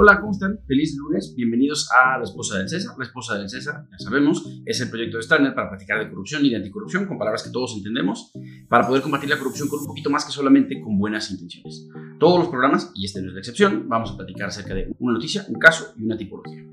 Hola, 0.00 0.20
¿cómo 0.20 0.30
están? 0.30 0.60
Feliz 0.64 0.96
lunes, 0.96 1.34
bienvenidos 1.34 1.90
a 1.90 2.18
La 2.18 2.22
Esposa 2.22 2.56
del 2.56 2.68
César. 2.68 2.94
La 2.96 3.04
Esposa 3.04 3.36
del 3.36 3.48
César, 3.48 3.84
ya 3.90 3.98
sabemos, 3.98 4.62
es 4.64 4.80
el 4.80 4.90
proyecto 4.90 5.16
de 5.16 5.24
Starner 5.24 5.56
para 5.56 5.70
practicar 5.70 5.98
de 5.98 6.08
corrupción 6.08 6.46
y 6.46 6.50
de 6.50 6.54
anticorrupción 6.54 7.06
con 7.06 7.18
palabras 7.18 7.42
que 7.42 7.50
todos 7.50 7.74
entendemos, 7.76 8.30
para 8.68 8.86
poder 8.86 9.02
combatir 9.02 9.28
la 9.28 9.38
corrupción 9.38 9.66
con 9.66 9.80
un 9.80 9.86
poquito 9.88 10.08
más 10.08 10.24
que 10.24 10.30
solamente 10.30 10.80
con 10.80 11.00
buenas 11.00 11.32
intenciones. 11.32 11.88
Todos 12.20 12.38
los 12.38 12.48
programas, 12.48 12.92
y 12.94 13.06
este 13.06 13.20
no 13.20 13.26
es 13.26 13.34
la 13.34 13.40
excepción, 13.40 13.88
vamos 13.88 14.12
a 14.12 14.16
platicar 14.16 14.50
acerca 14.50 14.72
de 14.72 14.94
una 15.00 15.14
noticia, 15.14 15.44
un 15.48 15.58
caso 15.58 15.92
y 15.98 16.04
una 16.04 16.16
tipología. 16.16 16.64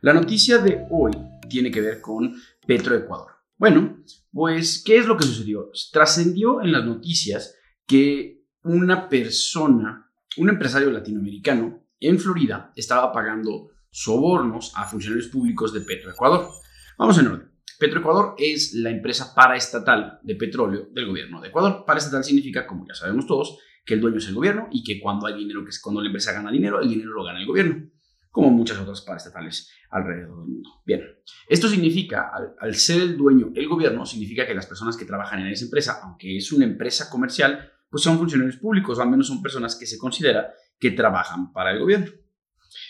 La 0.00 0.12
noticia 0.12 0.58
de 0.58 0.84
hoy 0.90 1.12
tiene 1.48 1.70
que 1.70 1.80
ver 1.80 2.00
con 2.00 2.34
Petroecuador. 2.66 3.34
Bueno, 3.56 3.98
pues, 4.32 4.82
¿qué 4.84 4.96
es 4.96 5.06
lo 5.06 5.16
que 5.16 5.22
sucedió? 5.22 5.70
Trascendió 5.92 6.60
en 6.60 6.72
las 6.72 6.84
noticias 6.84 7.54
que 7.86 8.42
una 8.64 9.08
persona, 9.08 10.10
un 10.38 10.48
empresario 10.48 10.90
latinoamericano, 10.90 11.85
en 12.08 12.18
Florida 12.18 12.72
estaba 12.76 13.12
pagando 13.12 13.70
sobornos 13.90 14.72
a 14.76 14.84
funcionarios 14.84 15.28
públicos 15.28 15.72
de 15.72 15.80
Petroecuador. 15.80 16.50
Vamos 16.98 17.18
en 17.18 17.26
orden. 17.28 17.52
Petroecuador 17.78 18.34
es 18.38 18.74
la 18.74 18.90
empresa 18.90 19.34
paraestatal 19.34 20.20
de 20.22 20.34
petróleo 20.36 20.88
del 20.92 21.06
gobierno 21.06 21.40
de 21.40 21.48
Ecuador. 21.48 21.84
Paraestatal 21.86 22.24
significa, 22.24 22.66
como 22.66 22.86
ya 22.86 22.94
sabemos 22.94 23.26
todos, 23.26 23.58
que 23.84 23.94
el 23.94 24.00
dueño 24.00 24.18
es 24.18 24.28
el 24.28 24.34
gobierno 24.34 24.68
y 24.70 24.82
que 24.82 25.00
cuando 25.00 25.26
hay 25.26 25.34
dinero, 25.34 25.62
que 25.62 25.70
es 25.70 25.80
cuando 25.80 26.00
la 26.00 26.06
empresa 26.06 26.32
gana 26.32 26.50
dinero, 26.50 26.80
el 26.80 26.88
dinero 26.88 27.10
lo 27.10 27.24
gana 27.24 27.40
el 27.40 27.46
gobierno, 27.46 27.90
como 28.30 28.50
muchas 28.50 28.78
otras 28.78 29.02
paraestatales 29.02 29.70
alrededor 29.90 30.40
del 30.40 30.48
mundo. 30.48 30.70
Bien, 30.84 31.02
esto 31.48 31.68
significa, 31.68 32.30
al, 32.34 32.54
al 32.58 32.74
ser 32.74 33.02
el 33.02 33.16
dueño 33.16 33.52
el 33.54 33.68
gobierno, 33.68 34.04
significa 34.06 34.46
que 34.46 34.54
las 34.54 34.66
personas 34.66 34.96
que 34.96 35.04
trabajan 35.04 35.40
en 35.40 35.48
esa 35.48 35.64
empresa, 35.64 36.00
aunque 36.02 36.36
es 36.36 36.50
una 36.52 36.64
empresa 36.64 37.08
comercial, 37.10 37.72
pues 37.90 38.02
son 38.02 38.18
funcionarios 38.18 38.56
públicos, 38.56 38.98
o 38.98 39.02
al 39.02 39.10
menos 39.10 39.28
son 39.28 39.42
personas 39.42 39.76
que 39.76 39.86
se 39.86 39.98
considera 39.98 40.52
que 40.78 40.90
trabajan 40.90 41.52
para 41.52 41.72
el 41.72 41.80
gobierno. 41.80 42.10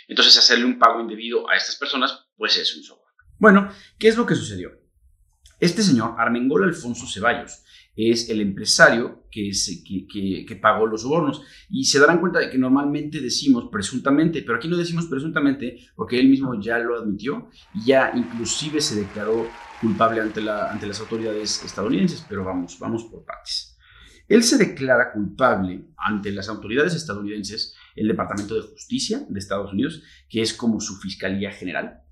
Entonces, 0.08 0.36
hacerle 0.36 0.64
un 0.64 0.78
pago 0.78 1.00
indebido 1.00 1.48
a 1.48 1.56
estas 1.56 1.76
personas, 1.76 2.26
pues 2.36 2.56
es 2.56 2.76
un 2.76 2.82
soborno. 2.82 3.06
Bueno, 3.38 3.70
¿qué 3.98 4.08
es 4.08 4.16
lo 4.16 4.26
que 4.26 4.34
sucedió? 4.34 4.70
Este 5.58 5.82
señor, 5.82 6.14
Armengol 6.18 6.64
Alfonso 6.64 7.06
Ceballos, 7.06 7.62
es 7.96 8.28
el 8.28 8.42
empresario 8.42 9.26
que, 9.30 9.50
que, 10.12 10.44
que, 10.46 10.56
pagó 10.56 10.86
los 10.86 11.02
sobornos. 11.02 11.42
Y 11.70 11.84
se 11.84 11.98
darán 11.98 12.20
cuenta 12.20 12.38
de 12.38 12.50
que 12.50 12.58
normalmente 12.58 13.20
decimos 13.20 13.68
presuntamente, 13.72 14.42
pero 14.42 14.58
aquí 14.58 14.68
no 14.68 14.76
decimos 14.76 15.06
presuntamente 15.06 15.78
porque 15.94 16.20
él 16.20 16.28
mismo 16.28 16.60
ya 16.60 16.78
lo 16.78 16.98
admitió 16.98 17.48
y 17.74 17.86
ya 17.86 18.12
inclusive 18.14 18.80
se 18.80 18.96
declaró 18.96 19.48
culpable 19.80 20.20
ante 20.20 20.42
las 20.42 21.00
autoridades 21.00 21.64
estadounidenses, 21.64 22.24
pero 22.28 22.44
vamos, 22.44 22.78
vamos 22.78 23.04
por 23.04 23.24
partes. 23.24 23.75
Él 24.28 24.42
se 24.42 24.58
declara 24.58 25.12
culpable 25.12 25.86
ante 25.96 26.32
las 26.32 26.48
autoridades 26.48 26.94
estadounidenses, 26.94 27.74
el 27.94 28.08
Departamento 28.08 28.54
de 28.54 28.62
Justicia 28.62 29.24
de 29.28 29.38
Estados 29.38 29.72
Unidos, 29.72 30.02
que 30.28 30.42
es 30.42 30.52
como 30.52 30.80
su 30.80 30.96
Fiscalía 30.96 31.52
General. 31.52 32.02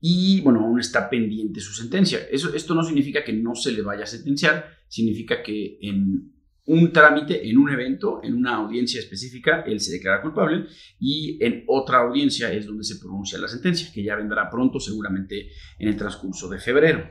Y 0.00 0.40
bueno, 0.40 0.60
aún 0.60 0.80
está 0.80 1.10
pendiente 1.10 1.60
su 1.60 1.72
sentencia. 1.74 2.20
Esto 2.30 2.74
no 2.74 2.82
significa 2.82 3.22
que 3.22 3.32
no 3.32 3.54
se 3.54 3.72
le 3.72 3.82
vaya 3.82 4.04
a 4.04 4.06
sentenciar, 4.06 4.66
significa 4.88 5.42
que 5.42 5.78
en 5.82 6.32
un 6.66 6.92
trámite, 6.92 7.48
en 7.48 7.58
un 7.58 7.70
evento, 7.70 8.20
en 8.22 8.34
una 8.34 8.56
audiencia 8.56 9.00
específica, 9.00 9.62
él 9.66 9.80
se 9.80 9.92
declara 9.92 10.22
culpable 10.22 10.66
y 11.00 11.36
en 11.44 11.64
otra 11.66 11.98
audiencia 11.98 12.52
es 12.52 12.64
donde 12.64 12.84
se 12.84 12.98
pronuncia 12.98 13.38
la 13.38 13.48
sentencia, 13.48 13.90
que 13.92 14.04
ya 14.04 14.14
vendrá 14.14 14.48
pronto, 14.48 14.78
seguramente 14.78 15.50
en 15.78 15.88
el 15.88 15.96
transcurso 15.96 16.48
de 16.48 16.60
febrero. 16.60 17.04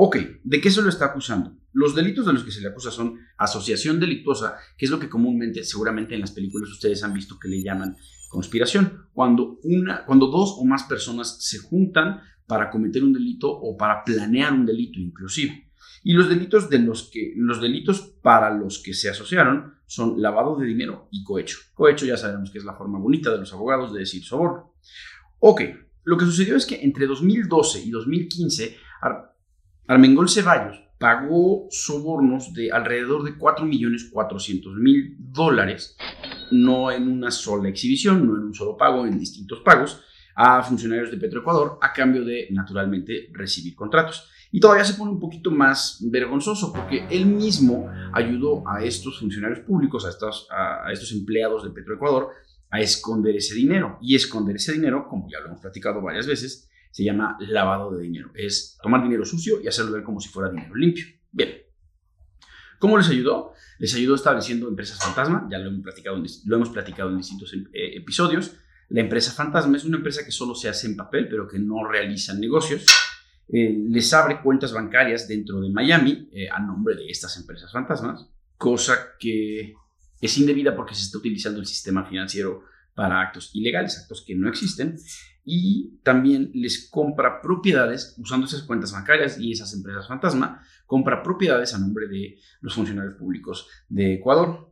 Ok, 0.00 0.16
¿de 0.44 0.60
qué 0.60 0.70
se 0.70 0.80
lo 0.80 0.90
está 0.90 1.06
acusando? 1.06 1.56
Los 1.72 1.96
delitos 1.96 2.24
de 2.24 2.32
los 2.32 2.44
que 2.44 2.52
se 2.52 2.60
le 2.60 2.68
acusa 2.68 2.92
son 2.92 3.18
asociación 3.36 3.98
delictuosa, 3.98 4.56
que 4.76 4.84
es 4.84 4.92
lo 4.92 5.00
que 5.00 5.08
comúnmente, 5.08 5.64
seguramente 5.64 6.14
en 6.14 6.20
las 6.20 6.30
películas 6.30 6.70
ustedes 6.70 7.02
han 7.02 7.12
visto 7.12 7.36
que 7.36 7.48
le 7.48 7.64
llaman 7.64 7.96
conspiración, 8.28 9.08
cuando, 9.12 9.58
una, 9.64 10.04
cuando 10.04 10.28
dos 10.28 10.54
o 10.56 10.64
más 10.64 10.84
personas 10.84 11.44
se 11.44 11.58
juntan 11.58 12.20
para 12.46 12.70
cometer 12.70 13.02
un 13.02 13.12
delito 13.12 13.50
o 13.50 13.76
para 13.76 14.04
planear 14.04 14.52
un 14.52 14.66
delito 14.66 15.00
inclusive. 15.00 15.72
Y 16.04 16.12
los 16.12 16.28
delitos, 16.28 16.70
de 16.70 16.78
los, 16.78 17.10
que, 17.10 17.32
los 17.34 17.60
delitos 17.60 18.02
para 18.22 18.54
los 18.54 18.78
que 18.78 18.94
se 18.94 19.10
asociaron 19.10 19.74
son 19.86 20.22
lavado 20.22 20.56
de 20.56 20.66
dinero 20.66 21.08
y 21.10 21.24
cohecho. 21.24 21.58
Cohecho 21.74 22.06
ya 22.06 22.16
sabemos 22.16 22.52
que 22.52 22.58
es 22.58 22.64
la 22.64 22.76
forma 22.76 23.00
bonita 23.00 23.32
de 23.32 23.38
los 23.38 23.52
abogados 23.52 23.92
de 23.92 23.98
decir 23.98 24.22
soborno. 24.22 24.74
Ok, 25.40 25.62
lo 26.04 26.16
que 26.16 26.24
sucedió 26.24 26.54
es 26.54 26.66
que 26.66 26.84
entre 26.84 27.08
2012 27.08 27.82
y 27.82 27.90
2015 27.90 28.76
Armengol 29.88 30.28
Ceballos 30.28 30.84
pagó 30.98 31.66
sobornos 31.70 32.52
de 32.52 32.70
alrededor 32.70 33.24
de 33.24 33.38
4.400.000 33.38 35.16
dólares, 35.18 35.96
no 36.50 36.90
en 36.90 37.10
una 37.10 37.30
sola 37.30 37.70
exhibición, 37.70 38.26
no 38.26 38.36
en 38.36 38.42
un 38.44 38.54
solo 38.54 38.76
pago, 38.76 39.06
en 39.06 39.18
distintos 39.18 39.60
pagos, 39.60 40.02
a 40.34 40.62
funcionarios 40.62 41.10
de 41.10 41.16
Petroecuador 41.16 41.78
a 41.80 41.92
cambio 41.92 42.22
de, 42.24 42.48
naturalmente, 42.50 43.30
recibir 43.32 43.74
contratos. 43.74 44.28
Y 44.52 44.60
todavía 44.60 44.84
se 44.84 44.94
pone 44.94 45.10
un 45.10 45.20
poquito 45.20 45.50
más 45.50 45.98
vergonzoso 46.10 46.72
porque 46.72 47.06
él 47.10 47.24
mismo 47.24 47.90
ayudó 48.12 48.62
a 48.68 48.84
estos 48.84 49.18
funcionarios 49.18 49.60
públicos, 49.60 50.04
a 50.04 50.10
estos, 50.10 51.12
empleados 51.12 51.64
de 51.64 51.70
Petroecuador, 51.70 52.32
a 52.70 52.80
esconder 52.80 53.36
ese 53.36 53.54
dinero. 53.54 53.98
Y 54.02 54.14
esconder 54.14 54.56
ese 54.56 54.72
dinero, 54.72 55.06
como 55.08 55.28
ya 55.30 55.40
lo 55.40 55.46
hemos 55.46 55.60
platicado 55.60 56.02
varias 56.02 56.26
veces, 56.26 56.68
se 56.90 57.04
llama 57.04 57.36
lavado 57.40 57.96
de 57.96 58.02
dinero. 58.02 58.30
Es 58.34 58.78
tomar 58.82 59.02
dinero 59.02 59.24
sucio 59.24 59.60
y 59.62 59.68
hacerlo 59.68 59.92
ver 59.92 60.02
como 60.02 60.20
si 60.20 60.28
fuera 60.28 60.50
dinero 60.50 60.74
limpio. 60.74 61.04
Bien. 61.30 61.62
¿Cómo 62.78 62.96
les 62.96 63.08
ayudó? 63.08 63.52
Les 63.78 63.94
ayudó 63.94 64.14
estableciendo 64.14 64.68
empresas 64.68 64.98
fantasma, 64.98 65.48
ya 65.50 65.58
lo 65.58 65.68
hemos 65.68 65.82
platicado 65.82 66.16
en, 66.16 66.26
lo 66.46 66.56
hemos 66.56 66.70
platicado 66.70 67.10
en 67.10 67.18
distintos 67.18 67.52
eh, 67.52 67.96
episodios. 67.96 68.52
La 68.88 69.00
empresa 69.00 69.32
fantasma 69.32 69.76
es 69.76 69.84
una 69.84 69.98
empresa 69.98 70.24
que 70.24 70.30
solo 70.30 70.54
se 70.54 70.68
hace 70.68 70.86
en 70.86 70.96
papel, 70.96 71.28
pero 71.28 71.46
que 71.46 71.58
no 71.58 71.86
realiza 71.86 72.34
negocios. 72.34 72.86
Eh, 73.48 73.76
les 73.88 74.12
abre 74.12 74.40
cuentas 74.42 74.72
bancarias 74.72 75.26
dentro 75.26 75.60
de 75.60 75.70
Miami 75.70 76.28
eh, 76.32 76.48
a 76.50 76.60
nombre 76.60 76.94
de 76.94 77.08
estas 77.08 77.36
empresas 77.38 77.72
fantasmas, 77.72 78.28
cosa 78.56 79.16
que 79.18 79.74
es 80.20 80.38
indebida 80.38 80.76
porque 80.76 80.94
se 80.94 81.02
está 81.02 81.18
utilizando 81.18 81.60
el 81.60 81.66
sistema 81.66 82.04
financiero 82.04 82.64
para 82.94 83.20
actos 83.20 83.50
ilegales, 83.54 83.98
actos 83.98 84.24
que 84.26 84.34
no 84.34 84.48
existen 84.48 84.96
y 85.50 85.98
también 86.02 86.50
les 86.52 86.90
compra 86.90 87.40
propiedades 87.40 88.14
usando 88.18 88.46
esas 88.46 88.64
cuentas 88.64 88.92
bancarias 88.92 89.38
y 89.40 89.52
esas 89.52 89.72
empresas 89.72 90.06
fantasma, 90.06 90.62
compra 90.84 91.22
propiedades 91.22 91.72
a 91.72 91.78
nombre 91.78 92.06
de 92.06 92.36
los 92.60 92.74
funcionarios 92.74 93.14
públicos 93.14 93.66
de 93.88 94.16
Ecuador. 94.16 94.70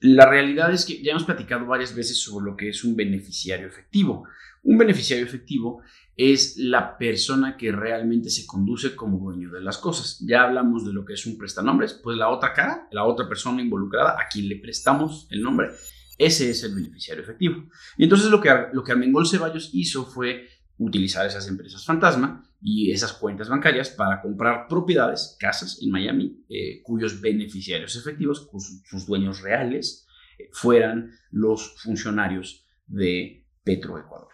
La 0.00 0.28
realidad 0.28 0.70
es 0.74 0.84
que 0.84 1.02
ya 1.02 1.12
hemos 1.12 1.24
platicado 1.24 1.64
varias 1.64 1.94
veces 1.94 2.20
sobre 2.20 2.50
lo 2.50 2.56
que 2.56 2.68
es 2.68 2.84
un 2.84 2.94
beneficiario 2.94 3.66
efectivo. 3.66 4.24
Un 4.62 4.76
beneficiario 4.76 5.24
efectivo 5.24 5.80
es 6.16 6.58
la 6.58 6.98
persona 6.98 7.56
que 7.56 7.72
realmente 7.72 8.28
se 8.28 8.46
conduce 8.46 8.94
como 8.94 9.18
dueño 9.18 9.50
de 9.50 9.62
las 9.62 9.78
cosas. 9.78 10.18
Ya 10.20 10.42
hablamos 10.42 10.84
de 10.84 10.92
lo 10.92 11.06
que 11.06 11.14
es 11.14 11.24
un 11.24 11.38
prestanombres, 11.38 11.94
pues 11.94 12.18
la 12.18 12.28
otra 12.28 12.52
cara, 12.52 12.88
la 12.90 13.04
otra 13.04 13.26
persona 13.26 13.62
involucrada 13.62 14.20
a 14.20 14.28
quien 14.30 14.50
le 14.50 14.56
prestamos 14.56 15.26
el 15.30 15.40
nombre, 15.40 15.70
ese 16.20 16.50
es 16.50 16.62
el 16.64 16.74
beneficiario 16.74 17.22
efectivo. 17.22 17.64
Y 17.96 18.04
entonces 18.04 18.30
lo 18.30 18.42
que, 18.42 18.50
lo 18.74 18.84
que 18.84 18.92
Armengol 18.92 19.26
Ceballos 19.26 19.70
hizo 19.72 20.04
fue 20.04 20.46
utilizar 20.76 21.26
esas 21.26 21.48
empresas 21.48 21.84
fantasma 21.84 22.44
y 22.60 22.92
esas 22.92 23.14
cuentas 23.14 23.48
bancarias 23.48 23.88
para 23.88 24.20
comprar 24.20 24.66
propiedades, 24.68 25.36
casas 25.40 25.78
en 25.80 25.90
Miami, 25.90 26.44
eh, 26.50 26.82
cuyos 26.82 27.22
beneficiarios 27.22 27.96
efectivos, 27.96 28.50
sus 28.84 29.06
dueños 29.06 29.40
reales, 29.40 30.06
eh, 30.38 30.50
fueran 30.52 31.10
los 31.30 31.80
funcionarios 31.82 32.66
de 32.86 33.46
Petroecuador. 33.64 34.28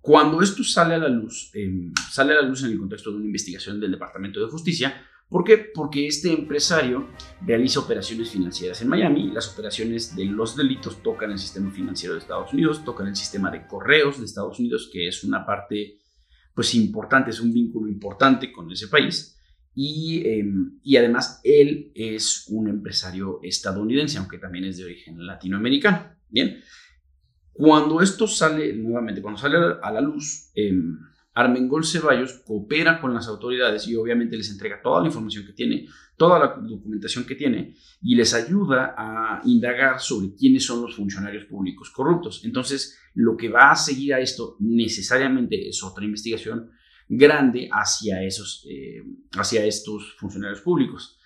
Cuando 0.00 0.40
esto 0.40 0.64
sale 0.64 0.94
a 0.94 0.98
la 0.98 1.08
luz, 1.08 1.50
em, 1.52 1.92
sale 2.10 2.32
a 2.32 2.36
la 2.36 2.48
luz 2.48 2.64
en 2.64 2.70
el 2.70 2.78
contexto 2.78 3.10
de 3.10 3.16
una 3.16 3.26
investigación 3.26 3.78
del 3.78 3.90
Departamento 3.90 4.40
de 4.40 4.50
Justicia, 4.50 5.06
¿Por 5.28 5.44
qué? 5.44 5.58
Porque 5.58 6.06
este 6.06 6.32
empresario 6.32 7.08
realiza 7.44 7.80
operaciones 7.80 8.30
financieras 8.30 8.80
en 8.80 8.88
Miami. 8.88 9.30
Las 9.30 9.52
operaciones 9.52 10.16
de 10.16 10.24
los 10.24 10.56
delitos 10.56 11.02
tocan 11.02 11.30
el 11.30 11.38
sistema 11.38 11.70
financiero 11.70 12.14
de 12.14 12.20
Estados 12.20 12.52
Unidos, 12.54 12.82
tocan 12.82 13.08
el 13.08 13.16
sistema 13.16 13.50
de 13.50 13.66
correos 13.66 14.18
de 14.18 14.24
Estados 14.24 14.58
Unidos, 14.58 14.88
que 14.90 15.06
es 15.06 15.24
una 15.24 15.44
parte 15.44 15.98
pues 16.54 16.74
importante, 16.74 17.30
es 17.30 17.40
un 17.40 17.52
vínculo 17.52 17.88
importante 17.88 18.50
con 18.50 18.72
ese 18.72 18.88
país. 18.88 19.38
Y, 19.74 20.26
em, 20.26 20.80
y 20.82 20.96
además 20.96 21.40
él 21.44 21.92
es 21.94 22.46
un 22.48 22.68
empresario 22.68 23.38
estadounidense, 23.42 24.18
aunque 24.18 24.38
también 24.38 24.64
es 24.64 24.78
de 24.78 24.84
origen 24.84 25.24
latinoamericano. 25.24 26.16
Bien, 26.28 26.58
cuando 27.52 28.00
esto 28.00 28.26
sale, 28.26 28.72
nuevamente, 28.72 29.20
cuando 29.20 29.38
sale 29.38 29.58
a 29.82 29.90
la 29.92 30.00
luz, 30.00 30.50
eh, 30.54 30.72
Armengol 31.38 31.84
Ceballos 31.84 32.42
coopera 32.44 33.00
con 33.00 33.14
las 33.14 33.28
autoridades 33.28 33.86
y 33.86 33.94
obviamente 33.94 34.36
les 34.36 34.50
entrega 34.50 34.82
toda 34.82 35.02
la 35.02 35.06
información 35.06 35.46
que 35.46 35.52
tiene, 35.52 35.86
toda 36.16 36.36
la 36.36 36.56
documentación 36.60 37.24
que 37.24 37.36
tiene 37.36 37.76
y 38.02 38.16
les 38.16 38.34
ayuda 38.34 38.96
a 38.98 39.40
indagar 39.44 40.00
sobre 40.00 40.34
quiénes 40.34 40.66
son 40.66 40.82
los 40.82 40.96
funcionarios 40.96 41.44
públicos 41.44 41.90
corruptos. 41.90 42.44
Entonces, 42.44 42.98
lo 43.14 43.36
que 43.36 43.50
va 43.50 43.70
a 43.70 43.76
seguir 43.76 44.14
a 44.14 44.20
esto 44.20 44.56
necesariamente 44.58 45.68
es 45.68 45.80
otra 45.84 46.04
investigación 46.04 46.72
grande 47.08 47.68
hacia, 47.72 48.24
esos, 48.24 48.66
eh, 48.68 49.04
hacia 49.38 49.64
estos 49.64 50.16
funcionarios 50.18 50.60
públicos. 50.60 51.20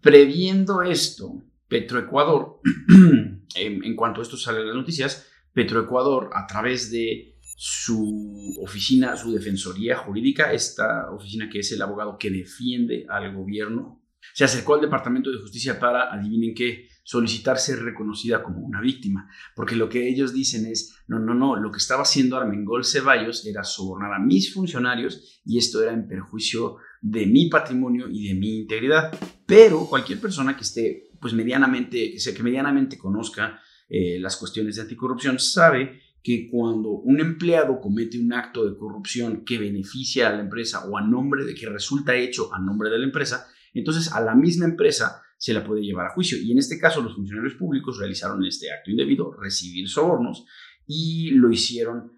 Previendo 0.00 0.82
esto, 0.82 1.44
Petroecuador, 1.68 2.60
en, 3.54 3.84
en 3.84 3.94
cuanto 3.94 4.20
a 4.20 4.24
esto 4.24 4.36
sale 4.36 4.62
en 4.62 4.66
las 4.66 4.76
noticias, 4.76 5.30
Petroecuador, 5.52 6.30
a 6.34 6.48
través 6.48 6.90
de 6.90 7.34
su 7.56 8.56
oficina, 8.60 9.16
su 9.16 9.32
defensoría 9.32 9.96
jurídica, 9.96 10.52
esta 10.52 11.10
oficina 11.10 11.48
que 11.48 11.60
es 11.60 11.72
el 11.72 11.82
abogado 11.82 12.18
que 12.18 12.30
defiende 12.30 13.06
al 13.08 13.34
gobierno, 13.34 14.02
se 14.32 14.44
acercó 14.44 14.74
al 14.74 14.80
Departamento 14.80 15.30
de 15.30 15.38
Justicia 15.38 15.78
para, 15.78 16.12
adivinen 16.12 16.54
qué, 16.54 16.88
solicitar 17.04 17.58
ser 17.58 17.80
reconocida 17.80 18.42
como 18.42 18.60
una 18.60 18.80
víctima, 18.80 19.28
porque 19.54 19.76
lo 19.76 19.88
que 19.88 20.08
ellos 20.08 20.32
dicen 20.32 20.66
es, 20.66 20.96
no, 21.06 21.18
no, 21.18 21.34
no, 21.34 21.54
lo 21.56 21.70
que 21.70 21.76
estaba 21.76 22.02
haciendo 22.02 22.36
Armengol 22.36 22.84
Ceballos 22.84 23.46
era 23.46 23.62
sobornar 23.62 24.14
a 24.14 24.18
mis 24.18 24.52
funcionarios 24.52 25.42
y 25.44 25.58
esto 25.58 25.82
era 25.82 25.92
en 25.92 26.08
perjuicio 26.08 26.78
de 27.02 27.26
mi 27.26 27.50
patrimonio 27.50 28.08
y 28.10 28.28
de 28.28 28.34
mi 28.34 28.56
integridad. 28.60 29.12
Pero 29.46 29.86
cualquier 29.86 30.18
persona 30.18 30.56
que 30.56 30.62
esté, 30.62 31.10
pues 31.20 31.34
medianamente, 31.34 32.14
que, 32.16 32.42
medianamente 32.42 32.96
conozca 32.96 33.60
eh, 33.86 34.18
las 34.18 34.38
cuestiones 34.38 34.76
de 34.76 34.82
anticorrupción 34.82 35.38
sabe 35.38 36.00
que 36.24 36.48
cuando 36.50 36.88
un 36.88 37.20
empleado 37.20 37.78
comete 37.80 38.18
un 38.18 38.32
acto 38.32 38.64
de 38.64 38.78
corrupción 38.78 39.44
que 39.44 39.58
beneficia 39.58 40.28
a 40.28 40.32
la 40.32 40.40
empresa 40.40 40.86
o 40.88 40.96
a 40.96 41.02
nombre 41.02 41.44
de 41.44 41.54
que 41.54 41.68
resulta 41.68 42.16
hecho 42.16 42.52
a 42.54 42.58
nombre 42.58 42.88
de 42.88 42.98
la 42.98 43.04
empresa, 43.04 43.46
entonces 43.74 44.10
a 44.10 44.22
la 44.22 44.34
misma 44.34 44.64
empresa 44.64 45.20
se 45.36 45.52
la 45.52 45.62
puede 45.62 45.82
llevar 45.82 46.06
a 46.06 46.14
juicio. 46.14 46.38
Y 46.38 46.50
en 46.50 46.56
este 46.56 46.78
caso 46.78 47.02
los 47.02 47.14
funcionarios 47.14 47.56
públicos 47.56 47.98
realizaron 47.98 48.42
este 48.46 48.72
acto 48.72 48.90
indebido, 48.90 49.34
recibir 49.34 49.86
sobornos, 49.86 50.46
y 50.86 51.32
lo 51.32 51.50
hicieron 51.50 52.12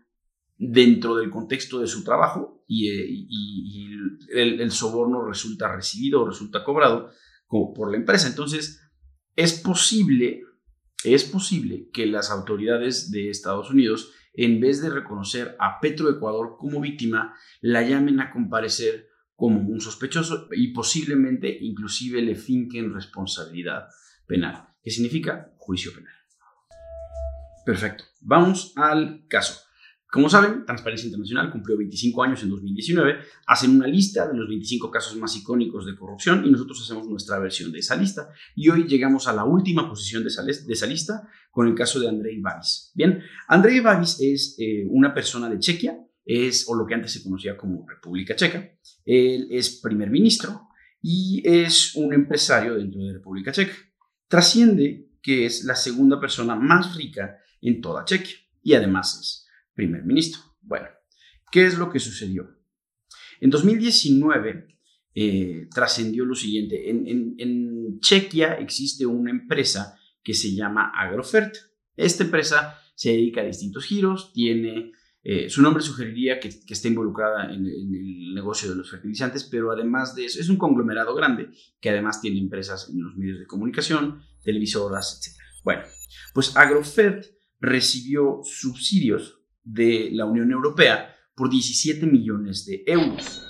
dentro 0.56 1.17
del 1.17 1.29
contexto 1.29 1.81
de 1.81 1.88
su 1.88 2.05
trabajo 2.05 2.64
y, 2.69 2.88
eh, 2.88 3.26
el, 4.31 4.70
soborno 4.70 5.26
resulta 5.26 5.75
recibido 5.75 6.23
o 6.23 6.29
resulta 6.29 6.62
cobrado 6.62 7.11
por 7.49 7.91
la 7.91 7.97
empresa. 7.97 8.29
Entonces, 8.29 8.81
es 9.35 9.61
posible, 9.61 10.43
es 11.14 11.25
posible 11.25 11.88
que 11.93 12.06
las 12.06 12.31
autoridades 12.31 13.11
de 13.11 13.31
Estados 13.31 13.70
Unidos, 13.70 14.12
en 14.35 14.61
vez 14.61 14.82
de 14.82 14.91
reconocer 14.91 15.56
a 15.58 15.81
Petroecuador 15.81 16.56
como 16.58 16.81
víctima, 16.81 17.35
la 17.61 17.82
llamen 17.82 18.20
a 18.20 18.31
comparecer 18.31 19.08
como 19.35 19.61
un 19.61 19.81
sospechoso 19.81 20.49
y 20.53 20.73
posiblemente 20.73 21.56
inclusive 21.61 22.23
le 22.23 22.35
finquen 22.35 22.94
responsabilidad 22.94 23.88
penal, 24.26 24.69
que 24.82 24.91
significa 24.91 25.53
juicio 25.58 25.93
penal. 25.94 26.14
Perfecto, 27.64 28.05
vamos 28.20 28.73
al 28.76 29.26
caso. 29.29 29.61
Como 30.11 30.31
saben, 30.31 30.64
Transparencia 30.64 31.06
Internacional 31.06 31.50
cumplió 31.50 31.76
25 31.76 32.23
años 32.23 32.43
en 32.43 32.50
2019, 32.50 33.19
hacen 33.47 33.70
una 33.70 33.88
lista 33.88 34.29
de 34.29 34.37
los 34.37 34.49
25 34.49 34.91
casos 34.91 35.17
más 35.17 35.35
icónicos 35.37 35.85
de 35.85 35.97
corrupción 35.97 36.44
y 36.47 36.50
nosotros 36.50 36.81
hacemos 36.81 37.08
nuestra 37.08 37.38
versión 37.41 37.73
de 37.73 37.81
esa 37.81 37.97
lista. 37.97 38.29
Y 38.55 38.69
hoy 38.69 38.87
llegamos 38.87 39.26
a 39.26 39.32
la 39.32 39.44
última 39.44 39.88
posición 39.88 40.23
de 40.23 40.29
esa, 40.29 40.44
de 40.44 40.53
esa 40.69 40.87
lista 40.87 41.29
con 41.50 41.67
el 41.67 41.75
caso 41.75 41.99
de 41.99 42.08
Andrei 42.08 42.41
Babis. 42.41 42.93
Bien, 42.94 43.20
Andrei 43.49 43.81
Babis 43.81 44.20
es 44.20 44.55
eh, 44.58 44.87
una 44.88 45.12
persona 45.12 45.50
de 45.50 45.58
Chequia, 45.58 45.99
es, 46.25 46.69
o 46.69 46.75
lo 46.75 46.87
que 46.87 46.94
antes 46.94 47.12
se 47.12 47.23
conocía 47.23 47.56
como 47.56 47.87
República 47.88 48.37
Checa. 48.37 48.76
Él 49.05 49.49
es 49.50 49.81
primer 49.81 50.11
ministro 50.11 50.69
y 51.03 51.43
es 51.44 51.94
un 51.97 52.12
empresario 52.12 52.75
dentro 52.75 53.00
de 53.00 53.12
República 53.12 53.53
Checa. 53.53 53.75
Trasciende 54.29 55.08
que 55.20 55.47
es 55.47 55.64
la 55.64 55.75
segunda 55.75 56.20
persona 56.20 56.55
más 56.55 56.94
rica 56.97 57.38
en 57.61 57.81
toda 57.81 58.05
Chequia 58.05 58.37
y 58.62 58.75
además 58.75 59.19
es 59.20 59.45
primer 59.76 60.05
ministro. 60.05 60.40
Bueno, 60.62 60.88
¿qué 61.52 61.67
es 61.67 61.78
lo 61.78 61.88
que 61.88 62.00
sucedió? 62.00 62.49
En 63.40 63.50
2019 63.50 64.67
eh, 65.14 65.69
trascendió 65.73 66.25
lo 66.25 66.34
siguiente. 66.34 66.90
En, 66.90 67.37
en 67.38 68.00
Chequia 68.00 68.55
existe 68.55 69.06
una 69.06 69.31
empresa 69.31 69.96
que 70.25 70.34
se 70.34 70.52
llama 70.52 70.90
Agrofert. 70.93 71.55
Esta 71.94 72.25
empresa 72.25 72.81
se 72.96 73.11
dedica 73.11 73.43
a 73.43 73.44
distintos 73.44 73.84
giros, 73.84 74.32
tiene 74.32 74.90
eh, 75.28 75.50
su 75.50 75.61
nombre 75.61 75.82
sugeriría 75.82 76.38
que, 76.38 76.50
que 76.64 76.72
está 76.72 76.87
involucrada 76.87 77.52
en, 77.52 77.67
el 77.67 78.32
negocio 78.32 78.70
de 78.70 78.76
los 78.76 78.88
fertilizantes, 78.88 79.43
pero 79.43 79.72
además 79.72 80.14
de 80.14 80.25
eso, 80.26 80.40
es 80.40 80.49
un 80.49 80.56
conglomerado 80.56 81.17
grande 81.17 81.50
que 81.81 81.90
además 81.90 82.20
tiene 82.20 82.38
empresas 82.38 82.88
en 82.90 83.02
los 83.02 83.17
medios 83.17 83.40
de 83.40 83.46
comunicación, 83.46 84.22
televisoras, 84.44 85.19
etc. 85.19 85.37
Bueno, 85.64 85.82
pues 86.32 86.56
Agrofert 86.56 87.26
recibió 87.58 88.38
subsidios 88.44 89.35
de 89.66 90.10
la 90.12 90.24
Unión 90.24 90.50
Europea 90.52 91.14
por 91.34 91.50
17 91.50 92.06
millones 92.06 92.64
de 92.64 92.84
euros. 92.86 93.42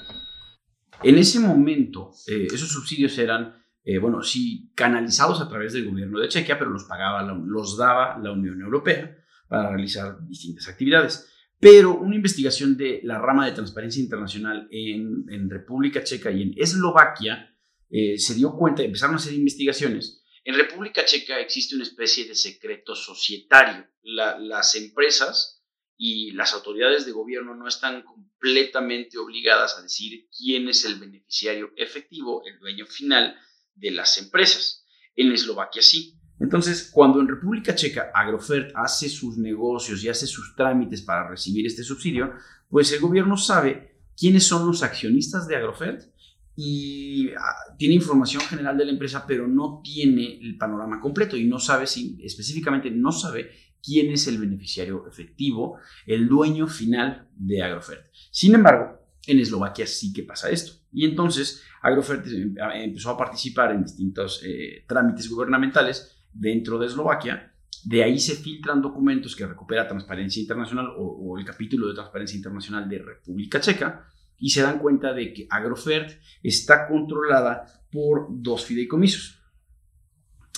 En 1.02 1.18
ese 1.18 1.38
momento, 1.38 2.12
eh, 2.26 2.48
esos 2.52 2.70
subsidios 2.70 3.16
eran, 3.18 3.62
eh, 3.84 3.98
bueno, 3.98 4.22
sí, 4.22 4.72
canalizados 4.74 5.40
a 5.40 5.48
través 5.48 5.74
del 5.74 5.88
gobierno 5.88 6.18
de 6.18 6.28
Chequia, 6.28 6.58
pero 6.58 6.70
los 6.70 6.84
pagaba, 6.84 7.22
los 7.22 7.76
daba 7.76 8.18
la 8.18 8.32
Unión 8.32 8.60
Europea 8.60 9.16
para 9.46 9.68
realizar 9.68 10.26
distintas 10.26 10.68
actividades. 10.68 11.30
Pero 11.60 11.94
una 11.94 12.16
investigación 12.16 12.76
de 12.76 13.00
la 13.04 13.18
rama 13.18 13.46
de 13.46 13.52
transparencia 13.52 14.02
internacional 14.02 14.68
en, 14.70 15.48
República 15.48 16.02
Checa 16.02 16.30
y 16.30 16.42
en 16.42 16.54
Eslovaquia 16.56 17.54
eh, 17.90 18.18
se 18.18 18.34
dio 18.34 18.56
cuenta, 18.56 18.82
empezaron 18.82 19.14
a 19.14 19.18
hacer 19.18 19.34
investigaciones. 19.34 20.22
En 20.44 20.54
República 20.54 21.04
Checa 21.04 21.40
existe 21.40 21.74
una 21.74 21.84
especie 21.84 22.26
de 22.26 22.34
secreto 22.34 22.94
societario. 22.94 23.86
las 24.02 24.74
empresas 24.74 25.55
y 25.98 26.32
las 26.32 26.52
autoridades 26.52 27.06
de 27.06 27.12
gobierno 27.12 27.54
no 27.54 27.66
están 27.66 28.02
completamente 28.02 29.18
obligadas 29.18 29.78
a 29.78 29.82
decir 29.82 30.28
quién 30.36 30.68
es 30.68 30.84
el 30.84 30.96
beneficiario 30.96 31.70
efectivo, 31.76 32.42
el 32.46 32.58
dueño 32.58 32.86
final 32.86 33.36
de 33.74 33.90
las 33.90 34.18
empresas. 34.18 34.84
En 35.14 35.32
Eslovaquia 35.32 35.82
sí. 35.82 36.18
Entonces, 36.38 36.90
cuando 36.92 37.20
en 37.20 37.28
República 37.28 37.74
Checa 37.74 38.10
Agrofert 38.14 38.72
hace 38.74 39.08
sus 39.08 39.38
negocios 39.38 40.04
y 40.04 40.10
hace 40.10 40.26
sus 40.26 40.54
trámites 40.54 41.00
para 41.00 41.28
recibir 41.28 41.66
este 41.66 41.82
subsidio, 41.82 42.34
pues 42.68 42.92
el 42.92 43.00
gobierno 43.00 43.38
sabe 43.38 44.02
quiénes 44.14 44.44
son 44.44 44.66
los 44.66 44.82
accionistas 44.82 45.48
de 45.48 45.56
Agrofert 45.56 46.10
y 46.54 47.30
ah, 47.30 47.74
tiene 47.78 47.94
información 47.94 48.42
general 48.42 48.76
de 48.76 48.84
la 48.84 48.92
empresa, 48.92 49.24
pero 49.26 49.46
no 49.46 49.80
tiene 49.82 50.38
el 50.40 50.58
panorama 50.58 51.00
completo 51.00 51.36
y 51.36 51.44
no 51.44 51.58
sabe 51.58 51.86
si, 51.86 52.18
específicamente 52.22 52.90
no 52.90 53.12
sabe 53.12 53.50
quién 53.86 54.10
es 54.10 54.26
el 54.26 54.38
beneficiario 54.38 55.06
efectivo, 55.06 55.78
el 56.06 56.28
dueño 56.28 56.66
final 56.66 57.28
de 57.36 57.62
Agrofert. 57.62 58.06
Sin 58.32 58.54
embargo, 58.54 58.98
en 59.26 59.38
Eslovaquia 59.38 59.86
sí 59.86 60.12
que 60.12 60.24
pasa 60.24 60.50
esto. 60.50 60.72
Y 60.92 61.04
entonces 61.04 61.62
Agrofert 61.82 62.26
eh, 62.26 62.54
empezó 62.74 63.10
a 63.10 63.16
participar 63.16 63.72
en 63.72 63.84
distintos 63.84 64.42
eh, 64.44 64.84
trámites 64.88 65.30
gubernamentales 65.30 66.24
dentro 66.32 66.78
de 66.78 66.86
Eslovaquia. 66.86 67.52
De 67.84 68.02
ahí 68.02 68.18
se 68.18 68.34
filtran 68.34 68.82
documentos 68.82 69.36
que 69.36 69.46
recupera 69.46 69.86
Transparencia 69.86 70.40
Internacional 70.40 70.88
o, 70.96 71.38
el 71.38 71.44
capítulo 71.44 71.86
de 71.86 71.94
Transparencia 71.94 72.36
Internacional 72.36 72.88
de 72.88 72.98
República 72.98 73.60
Checa 73.60 74.08
y 74.38 74.50
se 74.50 74.62
dan 74.62 74.78
cuenta 74.78 75.12
de 75.12 75.32
que 75.32 75.46
Agrofert 75.48 76.18
está 76.42 76.88
controlada 76.88 77.66
por 77.92 78.26
dos 78.30 78.64
fideicomisos. 78.64 79.40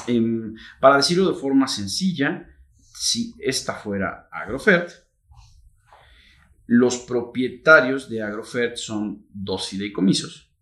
Em, 0.07 0.55
para 0.81 0.97
decirlo 0.97 1.31
de 1.31 1.39
forma 1.39 1.69
sencilla, 1.69 2.47
si 2.99 3.33
esta 3.39 3.75
fuera 3.75 4.29
Agrofert, 4.33 4.91
los 6.67 6.99
propietarios 6.99 8.11
de 8.11 8.23
Agrofert 8.23 8.77
son 8.77 9.25
dos 9.33 9.69
fideicomisos. 9.69 10.53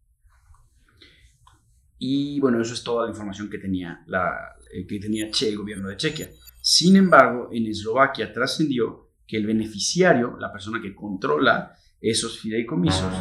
Y 1.99 2.39
bueno, 2.41 2.61
eso 2.61 2.75
es 2.75 2.85
toda 2.85 3.05
la 3.05 3.11
información 3.11 3.49
que 3.49 3.57
tenía 3.57 4.05
la, 4.07 4.55
eh, 4.71 4.87
que 4.87 5.01
tenía 5.01 5.31
che, 5.31 5.49
el 5.49 5.57
gobierno 5.57 5.89
de 5.89 5.97
Chequia. 5.97 6.31
Sin 6.61 6.97
embargo, 6.97 7.49
en 7.53 7.67
Eslovaquia 7.69 8.31
trascendió 8.31 9.13
que 9.27 9.39
el 9.39 9.47
beneficiario, 9.47 10.37
la 10.39 10.53
persona 10.53 10.81
que 10.81 10.95
controla 10.95 11.75
esos 12.01 12.39
fideicomisos, 12.39 13.15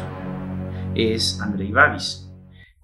es 0.94 1.40
Andrei 1.40 1.72
Babis. 1.72 2.25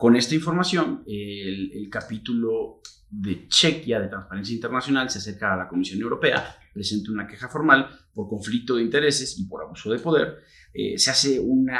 Con 0.02 0.16
esta 0.16 0.34
información, 0.34 1.04
el, 1.06 1.88
capítulo 1.88 2.80
de 3.08 3.46
Chequia 3.46 4.00
de 4.00 4.08
Transparencia 4.08 4.52
Internacional 4.52 5.08
se 5.08 5.18
acerca 5.18 5.54
a 5.54 5.56
la 5.56 5.68
Comisión 5.68 6.00
Europea, 6.00 6.56
presenta 6.74 7.12
una 7.12 7.24
queja 7.24 7.48
formal 7.48 7.88
por 8.12 8.28
conflicto 8.28 8.74
de 8.74 8.82
intereses 8.82 9.38
y 9.38 9.44
por 9.44 9.62
abuso 9.62 9.92
de 9.92 10.00
poder. 10.00 10.38
Eh, 10.74 10.98
se 10.98 11.12
hace 11.12 11.38
un 11.38 11.70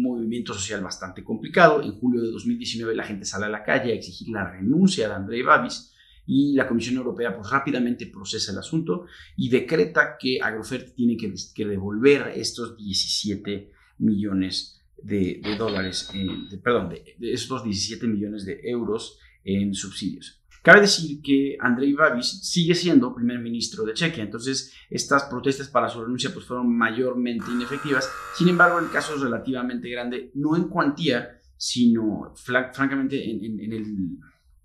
movimiento 0.00 0.54
social 0.54 0.84
bastante 0.84 1.24
complicado. 1.24 1.82
En 1.82 1.98
julio 1.98 2.22
de 2.22 2.30
2019 2.30 2.94
la 2.94 3.02
gente 3.02 3.24
sale 3.24 3.46
a 3.46 3.48
la 3.48 3.64
calle 3.64 3.90
a 3.90 3.96
exigir 3.96 4.28
la 4.28 4.48
renuncia 4.48 5.08
de 5.08 5.14
Andrei 5.14 5.42
Babis 5.42 5.92
y 6.26 6.54
la 6.54 6.68
Comisión 6.68 6.94
Europea 6.94 7.34
pues 7.34 7.50
rápidamente 7.50 8.06
procesa 8.06 8.52
el 8.52 8.58
asunto 8.58 9.06
y 9.36 9.48
decreta 9.48 10.16
que 10.16 10.38
Agrofert 10.40 10.94
tiene 10.94 11.16
que, 11.16 11.64
devolver 11.66 12.34
estos 12.36 12.76
17 12.76 13.72
millones 13.98 14.78
de, 15.02 15.40
dólares, 15.56 16.10
perdón, 16.62 16.90
de, 16.90 17.16
estos 17.32 17.64
17 17.64 18.06
millones 18.06 18.44
de 18.44 18.60
euros 18.64 19.18
en 19.44 19.74
subsidios. 19.74 20.42
Cabe 20.62 20.80
decir 20.82 21.22
que 21.22 21.56
Andrei 21.60 21.92
Babis 21.92 22.26
sigue 22.42 22.74
siendo 22.74 23.14
primer 23.14 23.38
ministro 23.38 23.84
de 23.84 23.94
Chequia, 23.94 24.24
entonces 24.24 24.74
estas 24.90 25.24
protestas 25.24 25.68
para 25.68 25.88
su 25.88 26.02
renuncia 26.02 26.30
pues 26.34 26.44
fueron 26.44 26.76
mayormente 26.76 27.50
inefectivas. 27.50 28.10
Sin 28.34 28.48
embargo, 28.48 28.78
el 28.78 28.90
caso 28.90 29.14
es 29.14 29.20
relativamente 29.20 29.88
grande, 29.88 30.30
no 30.34 30.56
en 30.56 30.64
cuantía, 30.64 31.40
sino 31.56 32.32
francamente 32.36 33.30
en, 33.30 33.72
el 33.72 34.18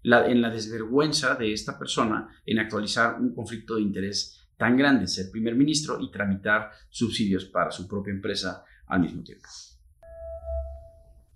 en 0.03 0.41
la 0.41 0.49
desvergüenza 0.49 1.35
de 1.35 1.53
esta 1.53 1.79
persona 1.79 2.27
en 2.45 2.59
actualizar 2.59 3.21
un 3.21 3.33
conflicto 3.33 3.75
de 3.75 3.81
interés 3.81 4.43
tan 4.57 4.75
grande, 4.75 5.07
ser 5.07 5.31
primer 5.31 5.55
ministro 5.55 5.99
y 6.01 6.11
tramitar 6.11 6.71
subsidios 6.89 7.45
para 7.45 7.71
su 7.71 7.87
propia 7.87 8.13
empresa 8.13 8.65
al 8.87 9.01
mismo 9.01 9.23
tiempo. 9.23 9.47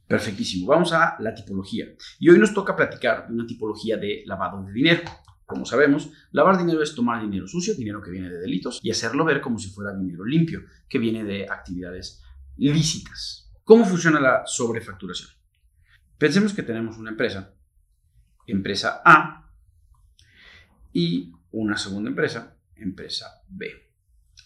Perfectísimo. 0.08 0.68
Vamos 0.68 0.94
a 0.94 1.18
la 1.20 1.34
tipología. 1.36 1.86
Y 2.20 2.30
hoy 2.30 2.40
nos 2.40 2.54
toca 2.54 2.76
platicar 2.76 3.28
de 3.28 3.34
una 3.34 3.46
tipología 3.46 3.98
de 3.98 4.24
lavado 4.26 4.64
de 4.64 4.72
dinero. 4.72 5.02
Como 5.46 5.66
sabemos, 5.66 6.10
lavar 6.32 6.58
dinero 6.58 6.82
es 6.82 6.96
tomar 6.96 7.22
dinero 7.22 7.48
sucio, 7.48 7.74
dinero 7.76 8.02
que 8.02 8.12
viene 8.12 8.30
de 8.30 8.40
delitos, 8.40 8.80
y 8.82 8.92
hacerlo 8.92 9.24
ver 9.26 9.42
como 9.42 9.60
si 9.60 9.70
fuera 9.70 9.96
dinero 9.96 10.26
limpio, 10.26 10.64
que 10.90 11.00
viene 11.00 11.24
de 11.24 11.46
actividades 11.50 12.22
lícitas. 12.58 13.50
¿Cómo 13.64 13.86
funciona 13.86 14.20
la 14.20 14.44
sobrefacturación? 14.46 15.30
Pensemos 16.18 16.54
que 16.54 16.64
tenemos 16.64 16.98
una 16.98 17.12
empresa, 17.12 17.54
empresa 18.46 19.02
A, 19.06 19.50
y 20.92 21.32
una 21.52 21.78
segunda 21.78 22.10
empresa, 22.10 22.58
empresa 22.76 23.44
B. 23.48 23.70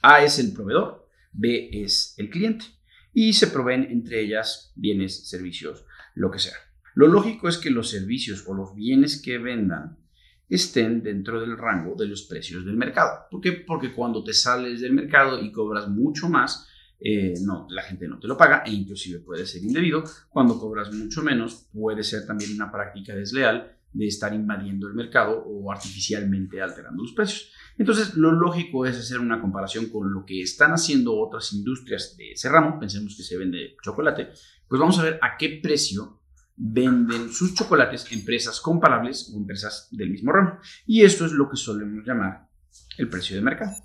A 0.02 0.24
es 0.24 0.38
el 0.38 0.52
proveedor, 0.54 1.08
B 1.32 1.70
es 1.72 2.14
el 2.18 2.30
cliente, 2.30 2.66
y 3.14 3.34
se 3.34 3.48
proveen 3.48 3.84
entre 3.90 4.22
ellas 4.22 4.72
bienes, 4.76 5.28
servicios, 5.30 5.86
lo 6.16 6.32
que 6.32 6.40
sea. 6.40 6.56
Lo 6.94 7.08
lógico 7.08 7.48
es 7.48 7.58
que 7.58 7.70
los 7.70 7.90
servicios 7.90 8.44
o 8.48 8.54
los 8.54 8.76
bienes 8.76 9.22
que 9.22 9.38
vendan 9.38 9.98
estén 10.50 11.02
dentro 11.02 11.40
del 11.40 11.58
rango 11.58 11.96
de 11.96 12.08
los 12.08 12.24
precios 12.24 12.66
del 12.66 12.76
mercado. 12.76 13.26
¿Por 13.32 13.40
qué? 13.40 13.54
Porque 13.54 13.94
cuando 13.94 14.24
te 14.24 14.34
sales 14.34 14.82
del 14.82 14.94
mercado 14.94 15.42
y 15.42 15.52
cobras 15.52 15.88
mucho 15.88 16.28
más, 16.28 16.68
eh, 17.00 17.34
no, 17.42 17.66
la 17.70 17.82
gente 17.84 18.08
no 18.08 18.20
te 18.20 18.28
lo 18.28 18.38
paga 18.38 18.64
e 18.66 18.72
inclusive 18.72 19.20
puede 19.20 19.46
ser 19.46 19.64
indebido. 19.64 20.04
Cuando 20.30 20.60
cobras 20.60 20.94
mucho 20.94 21.24
menos, 21.24 21.68
puede 21.72 22.04
ser 22.04 22.28
también 22.28 22.54
una 22.54 22.72
práctica 22.72 23.16
desleal 23.16 23.78
de 23.94 24.08
estar 24.08 24.34
invadiendo 24.34 24.88
el 24.88 24.94
mercado 24.94 25.44
o 25.46 25.72
artificialmente 25.72 26.62
alterando 26.62 27.04
los 27.04 27.14
precios. 27.14 27.52
Entonces, 27.82 28.16
lo 28.16 28.32
lógico 28.32 28.86
es 28.86 28.96
hacer 28.96 29.18
una 29.18 29.42
comparación 29.42 29.88
con 29.88 30.14
lo 30.14 30.24
que 30.24 30.44
están 30.44 30.72
haciendo 30.72 31.18
otras 31.18 31.52
industrias 31.52 32.16
de 32.16 32.34
ese 32.34 32.48
ramo. 32.48 32.80
Pensemos 32.80 33.18
que 33.18 33.24
se 33.24 33.36
vende 33.36 33.76
chocolate. 33.82 34.30
Pues 34.68 34.80
vamos 34.80 35.00
a 35.00 35.02
ver 35.02 35.20
a 35.20 35.36
qué 35.36 35.60
precio 35.64 36.22
venden 36.56 37.32
sus 37.34 37.56
chocolates 37.56 38.12
empresas 38.12 38.62
comparables 38.62 39.32
o 39.34 39.38
empresas 39.38 39.88
del 39.90 40.12
mismo 40.12 40.32
ramo. 40.32 40.60
Y 40.86 41.02
esto 41.02 41.26
es 41.26 41.32
lo 41.32 41.50
que 41.50 41.58
solemos 41.58 42.06
llamar 42.06 42.48
el 43.00 43.10
precio 43.10 43.36
de 43.36 43.42
mercado. 43.42 43.76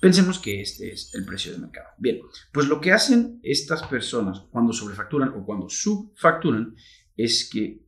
Pensemos 0.00 0.38
que 0.38 0.62
este 0.62 0.90
es 0.90 1.14
el 1.14 1.26
precio 1.26 1.52
de 1.52 1.58
mercado. 1.58 1.88
Bien, 1.98 2.22
pues 2.54 2.68
lo 2.68 2.80
que 2.80 2.92
hacen 2.92 3.38
estas 3.42 3.82
personas 3.82 4.46
cuando 4.50 4.72
sobrefacturan 4.72 5.28
o 5.28 5.44
cuando 5.44 5.68
subfacturan 5.68 6.74
es 7.18 7.50
que 7.50 7.84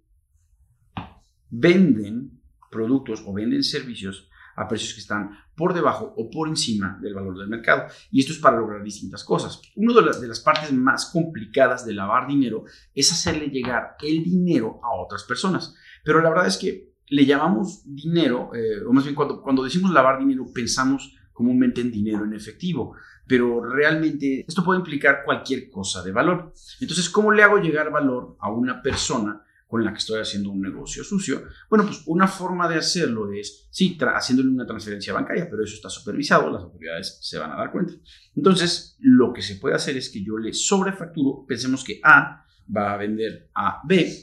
venden 1.49 2.39
productos 2.71 3.25
o 3.25 3.33
venden 3.33 3.65
servicios 3.65 4.29
a 4.57 4.69
precios 4.69 4.95
que 4.95 5.01
están 5.01 5.44
por 5.57 5.75
debajo 5.75 6.15
o 6.17 6.31
por 6.31 6.49
encima 6.49 6.99
del 7.01 7.15
valor 7.15 7.39
del 7.39 7.49
mercado. 7.49 7.85
Y 8.11 8.21
esto 8.21 8.33
es 8.33 8.39
para 8.39 8.59
lograr 8.59 8.83
distintas 8.83 9.25
cosas. 9.25 9.61
Una 9.77 9.95
de, 9.95 10.29
las, 10.29 10.41
partes 10.41 10.73
más 10.73 11.11
complicadas 11.13 11.85
de 11.87 11.95
lavar 11.95 12.27
dinero 12.27 12.65
es 12.95 13.13
hacerle 13.13 13.49
llegar 13.49 13.97
el 14.03 14.23
dinero 14.23 14.81
a 14.83 14.95
otras 14.95 15.25
personas. 15.25 15.75
Pero 16.05 16.21
la 16.21 16.31
verdad 16.31 16.47
es 16.47 16.57
que 16.57 16.95
le 17.09 17.27
llamamos 17.27 17.83
dinero, 17.85 18.51
eh, 18.55 18.83
o 18.87 18.93
más 18.93 19.05
bien 19.05 19.15
cuando, 19.15 19.43
cuando 19.43 19.63
decimos 19.63 19.91
lavar 19.91 20.19
dinero 20.19 20.47
pensamos 20.53 21.17
comúnmente 21.33 21.81
en 21.81 21.91
dinero 21.91 22.25
en 22.25 22.33
efectivo, 22.33 22.95
pero 23.27 23.65
realmente 23.65 24.45
esto 24.47 24.65
puede 24.65 24.81
implicar 24.81 25.23
cualquier 25.25 25.71
cosa 25.71 26.03
de 26.03 26.13
valor. 26.13 26.53
Entonces, 26.81 27.09
¿cómo 27.11 27.33
le 27.33 27.43
hago 27.43 27.59
llegar 27.59 27.91
valor 27.91 28.37
a 28.41 28.51
una 28.51 28.83
persona 28.83 29.43
con 29.75 29.85
la 29.85 29.91
que 29.91 29.99
estoy 29.99 30.21
haciendo 30.21 30.53
un 30.53 30.61
negocio 30.61 31.03
sucio. 31.03 31.49
Bueno, 31.69 31.85
pues 31.85 32.05
una 32.07 32.29
forma 32.29 32.69
de 32.69 32.77
hacerlo 32.77 33.33
es, 33.33 33.67
sí, 33.73 33.99
haciéndole 34.01 34.51
una 34.51 34.65
transferencia 34.65 35.13
bancaria, 35.13 35.49
pero 35.51 35.65
eso 35.65 35.75
está 35.75 35.91
supervisado, 35.91 36.49
las 36.49 36.63
autoridades 36.63 37.19
se 37.21 37.39
van 37.39 37.51
a 37.51 37.57
dar 37.57 37.73
cuenta. 37.73 37.93
Entonces, 38.37 38.97
lo 39.01 39.33
que 39.33 39.43
se 39.43 39.57
puede 39.57 39.75
hacer 39.75 39.97
es 39.97 40.11
que 40.11 40.23
yo 40.23 40.39
le 40.39 40.53
sobrefacturo, 40.53 41.45
pensemos 41.45 41.83
que 41.83 41.99
A 42.05 42.47
va 42.71 42.93
a 42.93 42.97
vender 42.99 43.51
a 43.53 43.81
B, 43.85 44.17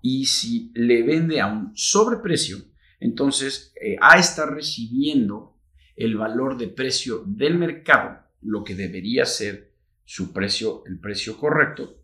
y 0.00 0.24
si 0.24 0.72
le 0.74 1.02
vende 1.02 1.38
a 1.42 1.46
un 1.46 1.72
sobreprecio, 1.74 2.56
entonces 3.00 3.74
eh, 3.78 3.98
A 4.00 4.18
está 4.18 4.46
recibiendo 4.46 5.58
el 5.96 6.16
valor 6.16 6.56
de 6.56 6.68
precio 6.68 7.24
del 7.26 7.58
mercado, 7.58 8.20
lo 8.40 8.64
que 8.64 8.74
debería 8.74 9.26
ser 9.26 9.74
su 10.02 10.32
precio, 10.32 10.82
el 10.86 10.98
precio 10.98 11.36
correcto, 11.36 12.02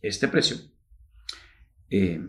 este 0.00 0.28
precio, 0.28 0.58
eh, 1.90 2.20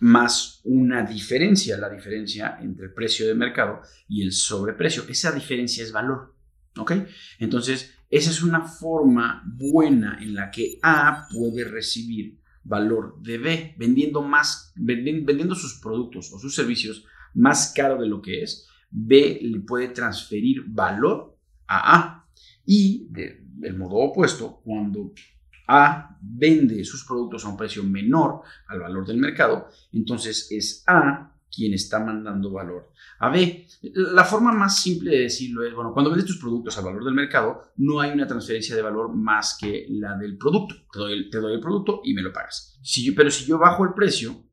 más 0.00 0.60
una 0.64 1.02
diferencia, 1.02 1.78
la 1.78 1.88
diferencia 1.88 2.58
entre 2.60 2.86
el 2.86 2.92
precio 2.92 3.26
de 3.26 3.34
mercado 3.34 3.80
y 4.08 4.22
el 4.22 4.32
sobreprecio. 4.32 5.04
Esa 5.08 5.32
diferencia 5.32 5.82
es 5.82 5.92
valor. 5.92 6.34
¿Ok? 6.76 6.92
Entonces, 7.38 7.94
esa 8.10 8.30
es 8.30 8.42
una 8.42 8.62
forma 8.62 9.42
buena 9.46 10.18
en 10.20 10.34
la 10.34 10.50
que 10.50 10.78
A 10.82 11.26
puede 11.32 11.64
recibir 11.64 12.38
valor 12.62 13.20
de 13.22 13.38
B, 13.38 13.74
vendiendo 13.78 14.22
más, 14.22 14.72
vendiendo 14.76 15.54
sus 15.54 15.80
productos 15.80 16.32
o 16.32 16.38
sus 16.38 16.54
servicios 16.54 17.04
más 17.34 17.72
caro 17.74 18.00
de 18.00 18.08
lo 18.08 18.20
que 18.20 18.42
es. 18.42 18.68
B 18.90 19.38
le 19.42 19.60
puede 19.60 19.88
transferir 19.88 20.64
valor 20.66 21.38
a 21.66 21.96
A. 21.96 22.28
Y 22.64 23.06
del 23.10 23.76
modo 23.76 23.96
opuesto, 23.96 24.60
cuando 24.64 25.12
a 25.68 26.16
vende 26.20 26.84
sus 26.84 27.04
productos 27.04 27.44
a 27.44 27.48
un 27.48 27.56
precio 27.56 27.82
menor 27.84 28.42
al 28.68 28.80
valor 28.80 29.06
del 29.06 29.18
mercado, 29.18 29.68
entonces 29.92 30.48
es 30.50 30.82
A 30.86 31.32
quien 31.50 31.72
está 31.72 32.00
mandando 32.00 32.50
valor 32.50 32.92
a 33.18 33.30
B. 33.30 33.66
La 33.94 34.24
forma 34.24 34.52
más 34.52 34.80
simple 34.80 35.10
de 35.10 35.22
decirlo 35.22 35.64
es, 35.64 35.74
bueno, 35.74 35.92
cuando 35.92 36.10
vendes 36.10 36.26
tus 36.26 36.38
productos 36.38 36.76
al 36.76 36.84
valor 36.84 37.04
del 37.04 37.14
mercado, 37.14 37.72
no 37.76 38.00
hay 38.00 38.10
una 38.10 38.26
transferencia 38.26 38.76
de 38.76 38.82
valor 38.82 39.14
más 39.14 39.56
que 39.58 39.86
la 39.88 40.16
del 40.16 40.36
producto. 40.36 40.74
Te 40.92 40.98
doy 41.38 41.54
el, 41.54 41.60
producto 41.60 42.02
y 42.04 42.12
me 42.14 42.22
lo 42.22 42.32
pagas. 42.32 42.78
Si 42.82 43.10
pero 43.12 43.30
si 43.30 43.46
yo 43.46 43.58
bajo 43.58 43.84
el 43.84 43.94
precio, 43.94 44.44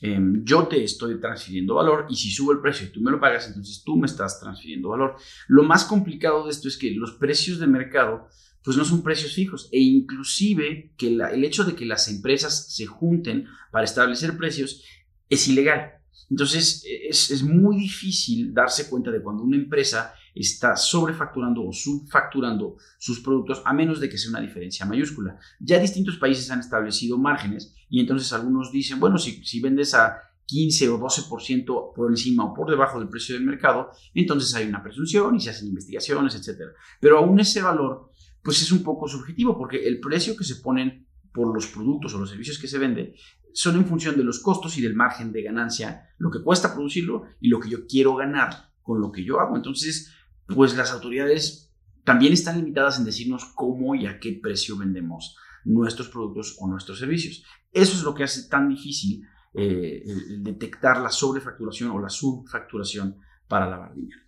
em, 0.00 0.42
yo 0.44 0.66
te 0.66 0.82
estoy 0.82 1.20
transfiriendo 1.20 1.74
valor 1.74 2.06
y 2.08 2.16
si 2.16 2.30
subo 2.30 2.52
el 2.52 2.60
precio 2.60 2.86
y 2.86 2.90
tú 2.90 3.00
me 3.00 3.10
lo 3.10 3.20
pagas, 3.20 3.48
entonces 3.48 3.82
tú 3.84 3.96
me 3.96 4.06
estás 4.06 4.40
transfiriendo 4.40 4.88
valor. 4.88 5.16
Lo 5.48 5.62
más 5.62 5.84
complicado 5.84 6.44
de 6.44 6.50
esto 6.50 6.68
es 6.68 6.78
que 6.78 6.92
los 6.92 7.12
precios 7.12 7.58
de 7.58 7.66
mercado 7.66 8.28
pues 8.66 8.76
no 8.76 8.84
son 8.84 9.04
precios 9.04 9.32
fijos. 9.32 9.68
E 9.70 9.80
inclusive 9.80 10.92
que 10.96 11.06
el 11.06 11.44
hecho 11.44 11.62
de 11.62 11.76
que 11.76 11.86
las 11.86 12.08
empresas 12.08 12.74
se 12.74 12.84
junten 12.84 13.46
para 13.70 13.84
establecer 13.84 14.36
precios 14.36 14.82
es 15.28 15.46
ilegal. 15.46 15.92
Entonces 16.28 16.84
es, 17.08 17.30
es, 17.30 17.44
muy 17.44 17.76
difícil 17.76 18.52
darse 18.52 18.88
cuenta 18.90 19.12
de 19.12 19.22
cuando 19.22 19.44
una 19.44 19.56
empresa 19.56 20.14
está 20.34 20.74
sobrefacturando 20.74 21.64
o 21.64 21.72
subfacturando 21.72 22.76
sus 22.98 23.20
productos 23.20 23.62
a 23.64 23.72
menos 23.72 24.00
de 24.00 24.08
que 24.08 24.18
sea 24.18 24.30
una 24.30 24.40
diferencia 24.40 24.84
mayúscula. 24.84 25.38
Ya 25.60 25.78
distintos 25.78 26.16
países 26.16 26.50
han 26.50 26.58
establecido 26.58 27.18
márgenes 27.18 27.72
y 27.88 28.00
entonces 28.00 28.32
algunos 28.32 28.72
dicen, 28.72 28.98
bueno, 28.98 29.16
si, 29.16 29.44
si 29.44 29.60
vendes 29.60 29.94
a 29.94 30.18
15 30.46 30.88
o 30.88 30.98
12% 30.98 31.92
por 31.94 32.10
encima 32.10 32.46
o 32.46 32.52
por 32.52 32.68
debajo 32.68 32.98
del 32.98 33.08
precio 33.08 33.36
del 33.36 33.44
mercado, 33.44 33.92
entonces 34.12 34.52
hay 34.56 34.66
una 34.66 34.82
presunción 34.82 35.36
y 35.36 35.40
se 35.40 35.50
hacen 35.50 35.68
investigaciones, 35.68 36.34
etc. 36.34 36.62
Pero 37.00 37.18
aún 37.18 37.38
ese 37.38 37.62
valor 37.62 38.10
pues 38.46 38.62
es 38.62 38.70
un 38.70 38.84
poco 38.84 39.08
subjetivo 39.08 39.58
porque 39.58 39.88
el 39.88 39.98
precio 39.98 40.36
que 40.36 40.44
se 40.44 40.56
ponen 40.62 41.08
por 41.32 41.52
los 41.52 41.66
productos 41.66 42.14
o 42.14 42.18
los 42.20 42.30
servicios 42.30 42.60
que 42.60 42.68
se 42.68 42.78
venden 42.78 43.12
son 43.52 43.74
en 43.74 43.84
función 43.84 44.16
de 44.16 44.22
los 44.22 44.38
costos 44.38 44.78
y 44.78 44.82
del 44.82 44.94
margen 44.94 45.32
de 45.32 45.42
ganancia, 45.42 46.10
lo 46.18 46.30
que 46.30 46.40
cuesta 46.44 46.72
producirlo 46.72 47.24
y 47.40 47.48
lo 47.48 47.58
que 47.58 47.70
yo 47.70 47.88
quiero 47.88 48.14
ganar 48.14 48.70
con 48.82 49.00
lo 49.00 49.10
que 49.10 49.24
yo 49.24 49.40
hago. 49.40 49.56
Entonces, 49.56 50.14
pues 50.46 50.76
las 50.76 50.92
autoridades 50.92 51.74
también 52.04 52.32
están 52.32 52.58
limitadas 52.58 53.00
en 53.00 53.04
decirnos 53.04 53.46
cómo 53.56 53.96
y 53.96 54.06
a 54.06 54.20
qué 54.20 54.38
precio 54.40 54.78
vendemos 54.78 55.36
nuestros 55.64 56.08
productos 56.08 56.56
o 56.60 56.68
nuestros 56.68 57.00
servicios. 57.00 57.42
Eso 57.72 57.96
es 57.96 58.04
lo 58.04 58.14
que 58.14 58.22
hace 58.22 58.48
tan 58.48 58.68
difícil 58.68 59.26
eh, 59.54 60.04
detectar 60.38 61.00
la 61.00 61.10
sobrefacturación 61.10 61.90
o 61.90 61.98
la 61.98 62.10
subfacturación 62.10 63.18
para 63.48 63.68
lavar 63.68 63.92
dinero. 63.92 64.25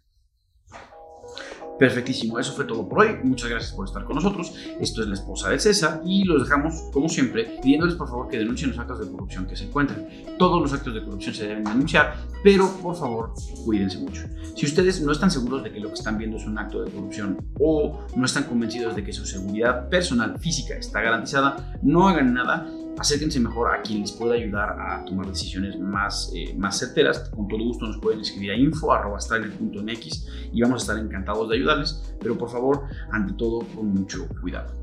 Perfectísimo, 1.79 2.39
eso 2.39 2.53
fue 2.53 2.65
todo 2.65 2.89
por 2.89 3.01
hoy. 3.01 3.17
Muchas 3.23 3.51
gracias 3.51 3.73
por 3.73 3.87
estar 3.87 4.05
con 4.05 4.17
nosotros. 4.17 4.55
Esto 4.81 5.03
es 5.03 5.09
la 5.09 5.15
esposa 5.15 5.51
de 5.51 5.61
César 5.61 6.01
y 6.05 6.25
los 6.25 6.43
dejamos, 6.43 6.75
como 6.93 7.09
siempre, 7.09 7.59
pidiéndoles 7.63 7.95
por 7.95 8.09
favor 8.09 8.29
que 8.29 8.39
denuncien 8.39 8.71
los 8.71 8.79
actos 8.79 8.99
de 9.01 9.11
corrupción 9.11 9.47
que 9.47 9.55
se 9.55 9.65
encuentran. 9.65 10.09
Todos 10.39 10.61
los 10.61 10.73
actos 10.73 10.93
de 10.95 11.05
corrupción 11.05 11.35
se 11.35 11.47
deben 11.47 11.65
denunciar, 11.65 12.17
pero 12.43 12.69
por 12.83 12.97
favor, 12.97 13.33
cuídense 13.65 13.99
mucho. 13.99 14.23
Si 14.57 14.67
ustedes 14.67 15.01
no 15.03 15.13
están 15.13 15.31
seguros 15.31 15.63
de 15.63 15.71
que 15.71 15.79
lo 15.79 15.89
que 15.89 15.95
están 15.95 16.19
viendo 16.19 16.37
es 16.37 16.47
un 16.47 16.59
acto 16.59 16.83
de 16.83 16.91
corrupción 16.91 17.39
o 17.61 18.01
no 18.17 18.25
están 18.25 18.45
convencidos 18.45 18.97
de 18.97 19.05
que 19.05 19.13
su 19.13 19.25
seguridad 19.25 19.89
personal, 19.89 20.37
física, 20.39 20.75
está 20.75 21.01
garantizada, 21.01 21.79
no 21.83 22.09
hagan 22.09 22.35
nada 22.35 22.69
acérquense 22.99 23.40
mejor 23.40 23.75
a 23.75 23.83
quien 23.83 24.00
les 24.00 24.12
pueda 24.12 24.35
ayudar 24.35 24.76
a 24.81 25.05
tomar 25.05 25.26
decisiones 25.26 25.78
más, 25.78 26.33
eh, 26.35 26.55
más 26.57 26.78
certeras. 26.78 27.31
Con 27.31 27.49
todo 27.49 27.59
gusto 27.59 27.87
nos 27.87 27.99
pueden 27.99 28.21
escribir 28.21 28.52
a 28.52 28.57
info.mx 28.57 30.26
y 30.52 30.62
vamos 30.62 30.83
a 30.83 30.85
estar 30.85 31.05
encantados 31.05 31.49
de 31.49 31.57
ayudarles, 31.57 32.14
pero 32.21 32.37
por 32.37 32.50
favor, 32.50 32.83
ante 33.12 33.35
todo, 33.35 33.61
con 33.75 33.95
mucho 33.95 34.28
cuidado. 34.40 34.75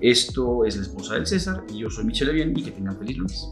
Esto 0.00 0.64
es 0.64 0.76
la 0.76 0.82
esposa 0.82 1.14
del 1.14 1.26
César 1.26 1.64
y 1.72 1.78
yo 1.78 1.90
soy 1.90 2.04
Michelle 2.04 2.32
Bien 2.32 2.52
y 2.56 2.62
que 2.62 2.70
tengan 2.70 2.98
feliz 2.98 3.18
lunes. 3.18 3.48